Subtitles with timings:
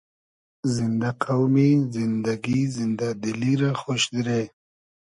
[0.73, 4.43] زیندۂ قۆمی، زیندئگی، زیندۂ دیلی رۂ خۉش دیرې